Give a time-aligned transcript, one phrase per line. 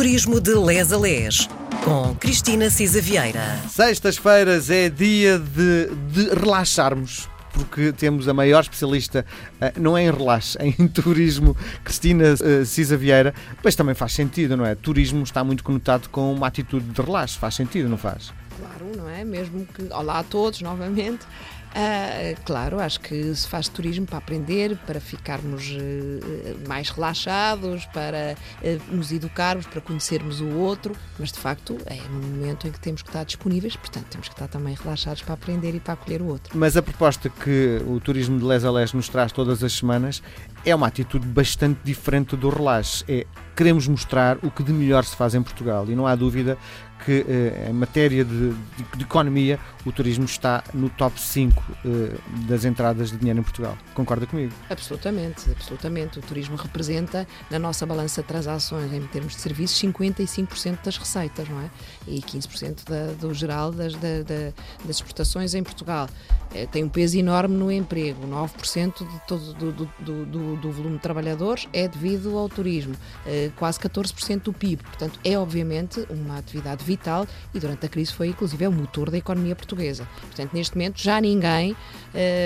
[0.00, 1.46] Turismo de Les a Les,
[1.84, 3.60] com Cristina Cisa Vieira.
[3.68, 9.26] Sextas-feiras é dia de, de relaxarmos porque temos a maior especialista,
[9.60, 14.14] uh, não é em relaxe, é em turismo, Cristina uh, Cisa Vieira, mas também faz
[14.14, 14.74] sentido, não é?
[14.74, 18.32] Turismo está muito conotado com uma atitude de relaxe, faz sentido, não faz?
[18.58, 19.22] Claro, não é?
[19.22, 19.82] Mesmo que.
[19.92, 21.26] Olá a todos novamente.
[21.70, 28.36] Uh, claro, acho que se faz turismo para aprender, para ficarmos uh, mais relaxados, para
[28.62, 32.80] uh, nos educarmos, para conhecermos o outro, mas de facto é no momento em que
[32.80, 36.20] temos que estar disponíveis, portanto temos que estar também relaxados para aprender e para acolher
[36.22, 36.58] o outro.
[36.58, 40.22] Mas a proposta que o turismo de Les a nos traz todas as semanas
[40.64, 43.04] é uma atitude bastante diferente do relaxe.
[43.08, 43.26] É
[43.60, 46.56] queremos mostrar o que de melhor se faz em Portugal e não há dúvida
[47.04, 52.16] que eh, em matéria de, de, de, economia o turismo está no top 5 eh,
[52.48, 53.76] das entradas de dinheiro em Portugal.
[53.94, 54.52] Concorda comigo?
[54.68, 56.18] Absolutamente, absolutamente.
[56.18, 61.48] O turismo representa na nossa balança de transações em termos de serviços 55% das receitas,
[61.48, 61.70] não é?
[62.06, 64.52] E 15% da, do geral das, da, da,
[64.84, 66.08] das exportações em Portugal.
[66.52, 68.26] É, tem um peso enorme no emprego.
[68.26, 72.94] 9% de todo, do, do, do, do, volume de trabalhadores é devido ao turismo.
[73.24, 74.82] É, quase 14% do PIB.
[74.82, 79.10] Portanto, é obviamente uma atividade vital e durante a crise foi inclusive é o motor
[79.10, 80.08] da economia portuguesa.
[80.22, 81.49] Portanto, neste momento já ninguém.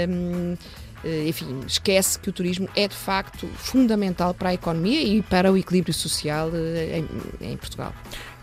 [0.08, 0.56] Hum,
[1.28, 5.56] enfim, esquece que o turismo é de facto fundamental para a economia e para o
[5.56, 7.06] equilíbrio social em,
[7.52, 7.92] em Portugal.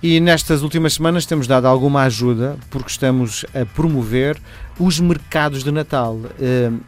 [0.03, 4.39] E nestas últimas semanas temos dado alguma ajuda porque estamos a promover
[4.79, 6.19] os mercados de Natal.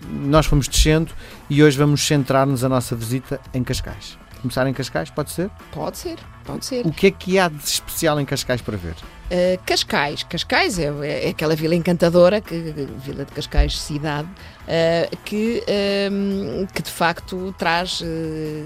[0.10, 1.12] Nós fomos descendo
[1.50, 4.18] e hoje vamos centrar-nos a nossa visita em Cascais.
[4.44, 5.50] Começar em Cascais, pode ser?
[5.72, 6.86] Pode ser, pode ser.
[6.86, 8.94] O que é que há de especial em Cascais para ver?
[9.32, 12.54] Uh, Cascais, Cascais é, é, aquela vila encantadora, que,
[12.98, 15.64] Vila de Cascais, cidade, uh, que,
[16.12, 18.06] um, que de facto traz, uh,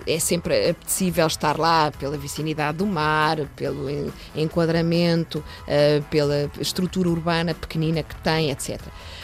[0.08, 3.88] é sempre apetecível estar lá pela vicinidade do mar, pelo
[4.36, 5.44] enquadramento,
[6.10, 8.82] pela estrutura urbana pequenina que tem, etc.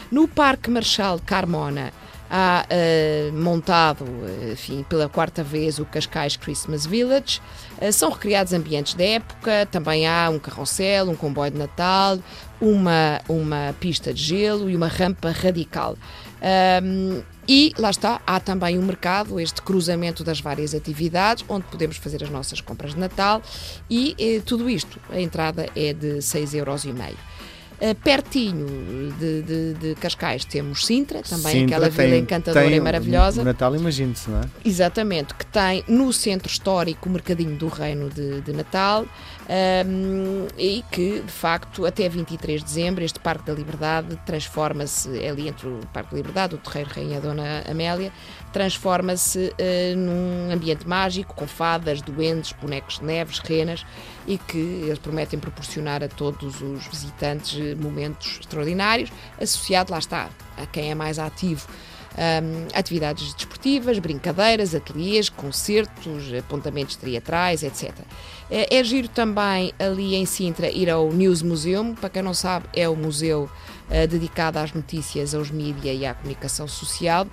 [0.08, 1.92] No Parque Marchal Carmona,
[2.30, 4.04] há uh, montado,
[4.50, 7.40] enfim, pela quarta vez o Cascais Christmas Village.
[7.80, 12.18] Uh, são recriados ambientes da época, também há um carrossel, um comboio de Natal,
[12.60, 15.96] uma, uma pista de gelo e uma rampa radical.
[16.82, 21.96] Um, e lá está, há também um mercado, este cruzamento das várias atividades, onde podemos
[21.98, 23.42] fazer as nossas compras de Natal
[23.88, 26.86] e eh, tudo isto, a entrada é de 6,5 euros.
[27.84, 32.80] Uh, pertinho de, de, de, Cascais temos Sintra, também Sintra aquela vila encantadora tem e
[32.80, 33.42] maravilhosa.
[33.42, 34.44] O Natal, imagine-se, não é?
[34.64, 39.04] Exatamente, que tem no centro histórico o Mercadinho do Reino de, de Natal
[39.84, 45.28] um, e que, de facto, até 23 de dezembro, este Parque da Liberdade transforma-se, é
[45.28, 48.10] ali entre o Parque da Liberdade, o Terreiro Rainha Dona Amélia,
[48.52, 53.84] transforma-se uh, num ambiente mágico, com fadas, duendes, bonecos de neves, renas,
[54.26, 60.28] e que eles prometem proporcionar a todos os visitantes eh, momentos extraordinários, associado, lá está,
[60.56, 61.66] a quem é mais ativo.
[62.16, 67.92] Um, atividades desportivas, brincadeiras, ateliês, concertos, apontamentos teatrais, etc.
[68.48, 72.66] É, é giro também ali em Sintra ir ao News Museum, para quem não sabe,
[72.72, 73.50] é o museu
[73.90, 77.26] uh, dedicado às notícias, aos mídia e à comunicação social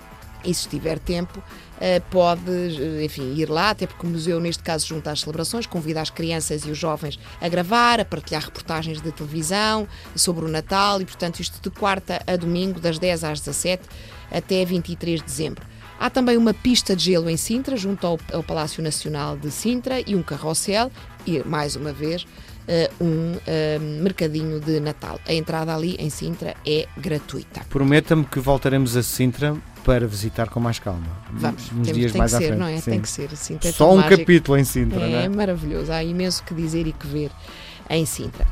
[0.44, 1.42] e se tiver tempo,
[1.84, 5.66] eh, pode, eh, enfim, ir lá, até porque o museu, neste caso, junta às celebrações,
[5.66, 10.48] convida as crianças e os jovens a gravar, a partilhar reportagens de televisão sobre o
[10.48, 13.82] Natal e, portanto, isto de quarta a domingo, das 10 às 17
[14.30, 15.66] até 23 de dezembro.
[15.98, 20.14] Há também uma pista de gelo em Sintra, junto ao, Palácio Nacional de Sintra, e
[20.14, 20.88] um carrossel,
[21.26, 25.18] e, mais uma vez, uh, um mercadinho de Natal.
[25.26, 27.62] A entrada ali em Sintra é gratuita.
[27.68, 31.06] Prometa-me que voltaremos a Sintra para visitar com mais calma.
[31.30, 32.76] Vamos, nos temos, dias tem mais que ser, não é?
[32.80, 32.90] Sim.
[32.90, 33.30] Tem que ser.
[33.64, 34.18] É Só um mágico.
[34.18, 35.24] capítulo em Sintra, é, não é?
[35.24, 37.30] É maravilhoso, há imenso que dizer e que ver
[37.90, 38.46] em Sintra.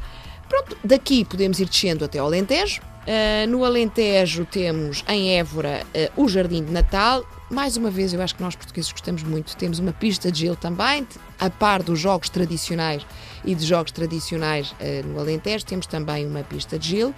[0.49, 2.81] Pronto, daqui podemos ir descendo até ao Alentejo.
[3.01, 5.87] Uh, no Alentejo temos em Évora
[6.17, 7.25] uh, o Jardim de Natal.
[7.51, 9.57] Mais uma vez, eu acho que nós portugueses gostamos muito.
[9.57, 11.07] Temos uma pista de gelo também,
[11.39, 13.07] a par dos jogos tradicionais
[13.45, 15.65] e de jogos tradicionais uh, no Alentejo.
[15.65, 17.15] Temos também uma pista de gelo.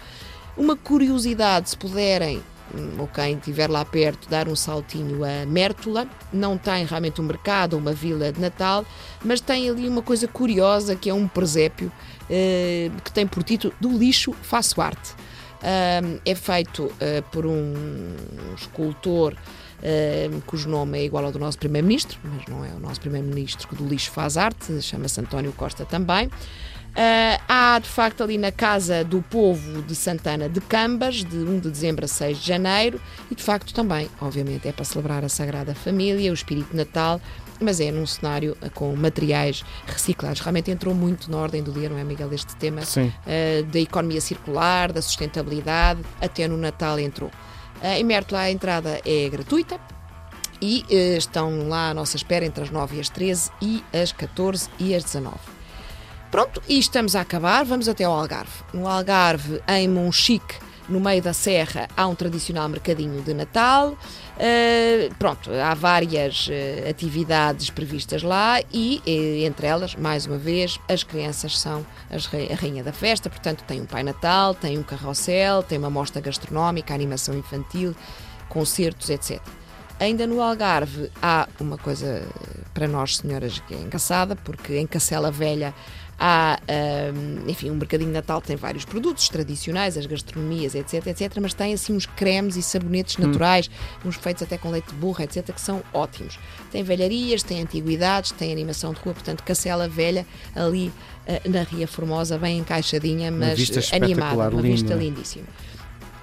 [0.57, 2.43] Uma curiosidade, se puderem,
[2.99, 6.07] ou quem estiver lá perto, dar um saltinho a Mértola.
[6.33, 8.85] Não tem realmente um mercado uma vila de Natal,
[9.25, 11.93] mas tem ali uma coisa curiosa que é um presépio
[12.31, 15.15] eh, que tem por título Do lixo faço arte.
[16.25, 17.73] é feito uh, por um
[18.57, 23.01] escultor uh, cujo nome é igual ao do nosso Primeiro-Ministro, mas não é o nosso
[23.01, 26.31] Primeiro-Ministro que do lixo faz arte, chama-se António Costa também.
[26.93, 31.61] Uh, há, de facto, ali na Casa do Povo de Santana de Cambas, de 1
[31.61, 33.01] de dezembro a 6 de janeiro,
[33.31, 37.19] e de facto também, obviamente, é para celebrar a Sagrada Família, o espírito Natal,
[37.59, 40.41] mas é num cenário com materiais reciclados.
[40.41, 44.21] Realmente entrou muito na ordem do dia, não é, Miguel, este tema uh, da economia
[44.21, 47.31] circular, da sustentabilidade, até no Natal entrou.
[47.83, 49.81] Uh, em Mértola a entrada é gratuita,
[50.61, 54.13] e uh, estão lá à nossa espera entre as 9 e as 13 e as
[54.13, 55.37] 14 e as 19.
[56.33, 58.65] Pronto, e estamos a acabar, vamos até ao Algarve.
[58.73, 60.55] No Algarve, em Monchique,
[60.89, 63.91] no meio da serra, há um tradicional mercadinho de Natal.
[63.91, 70.81] Uh, pronto, há várias uh, atividades previstas lá e, uh, entre elas, mais uma vez,
[70.89, 74.83] as crianças são as, a rainha da festa, portanto, tem um Pai Natal, tem um
[74.83, 77.95] carrossel, tem uma mostra gastronómica, animação infantil,
[78.49, 79.39] concertos, etc.
[80.01, 82.27] Ainda no Algarve há uma coisa
[82.73, 85.75] para nós, senhoras, que é engraçada, porque em Cacela Velha
[86.19, 86.61] Há,
[87.15, 91.53] um, enfim, um mercadinho de Natal tem vários produtos tradicionais, as gastronomias, etc, etc, mas
[91.53, 93.27] tem assim uns cremes e sabonetes hum.
[93.27, 93.69] naturais,
[94.05, 94.09] hum.
[94.09, 96.39] uns feitos até com leite de burra, etc, que são ótimos.
[96.71, 100.93] Tem velharias, tem antiguidades, tem animação de rua, portanto, Cacela Velha ali
[101.27, 105.47] uh, na Ria Formosa, bem encaixadinha, mas animada, uma vista lindíssima.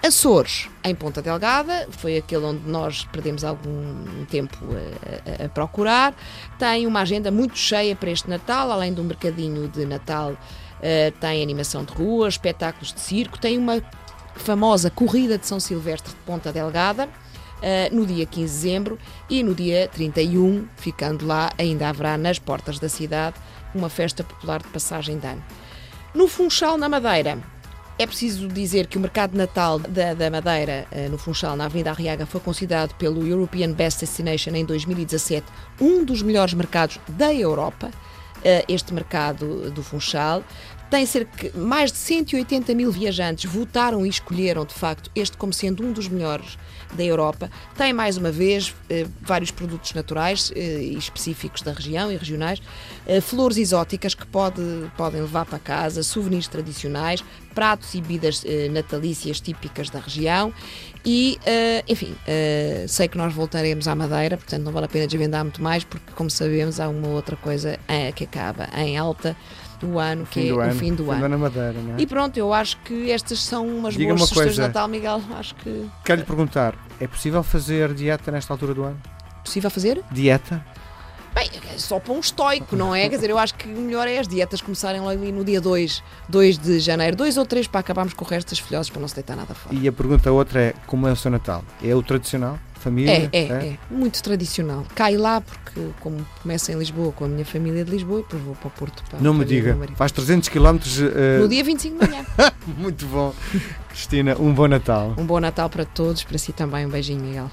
[0.02, 6.16] Açores, em Ponta Delgada, foi aquele onde nós perdemos algum tempo a, a, a, procurar.
[6.58, 11.44] Tem uma agenda muito cheia para este Natal, além do mercadinho de Natal, uh, tem
[11.44, 13.84] animação de rua, espetáculos de circo, tem uma
[14.36, 17.10] famosa corrida de São Silvestre de Ponta Delgada.
[17.58, 18.98] Uh, no dia 15 de dezembro
[19.30, 23.36] e no dia 31, ficando lá, ainda haverá nas portas da cidade
[23.76, 25.44] uma festa popular de passagem de ano.
[26.14, 27.38] No Funchal, na Madeira,
[28.00, 31.66] é preciso dizer que o mercado de Natal da, da Madeira, uh, no Funchal, na
[31.66, 35.46] Avenida Arriaga, foi considerado pelo European Best Destination em 2017
[35.82, 37.92] um dos melhores mercados da Europa.
[38.38, 40.46] Uh, este mercado do Funchal
[40.90, 45.86] tem cerca mais de 180 mil viajantes votaram e escolheram de facto este como sendo
[45.86, 46.58] um dos melhores
[46.94, 47.52] da Europa.
[47.78, 52.60] Tem, mais uma vez, eh, vários produtos naturais eh, e específicos da região e regionais,
[53.06, 54.62] eh, flores exóticas que pode,
[54.98, 57.24] podem levar para casa, souvenirs tradicionais,
[57.54, 60.54] pratos e bebidas natalícias típicas da região
[61.06, 61.40] e,
[61.88, 62.16] enfim,
[62.88, 66.12] sei que nós voltaremos à Madeira, portanto não vale a pena desvendar muito mais, porque,
[66.14, 67.80] como sabemos, há uma outra coisa
[68.16, 69.36] que acaba em alta
[69.80, 71.40] do ano, que é o fim do fim ano.
[71.40, 72.02] Madeira, é?
[72.02, 75.22] E pronto, eu acho que estas são umas Diga boas sugestões de Natal, Miguel.
[75.38, 75.90] Acho que.
[76.04, 79.02] Quero lhe perguntar: é possível fazer dieta nesta altura do ano?
[79.42, 80.04] Possível fazer?
[80.12, 80.66] Dieta?
[81.40, 83.08] Bem, é só para um estoico, não é?
[83.08, 85.62] Quer dizer, eu acho que o melhor é as dietas começarem logo ali no dia
[85.62, 89.00] 2, 2 de janeiro, 2 ou 3 para acabarmos com o resto das filhoses para
[89.00, 89.74] não se deitar nada fora.
[89.74, 91.64] E a pergunta outra é: como é o seu Natal?
[91.82, 92.60] É o tradicional?
[92.74, 93.12] Família?
[93.12, 93.80] É, é, é, é.
[93.90, 94.86] Muito tradicional.
[94.96, 98.56] Cai lá porque, como começo em Lisboa com a minha família de Lisboa, depois vou
[98.56, 100.76] para o Porto para Não me diga, faz 300 km.
[100.76, 101.42] Uh...
[101.42, 102.26] No dia 25 de manhã.
[102.78, 103.34] Muito bom.
[103.88, 105.14] Cristina, um bom Natal.
[105.18, 106.86] Um bom Natal para todos, para si também.
[106.86, 107.50] Um beijinho, Miguel.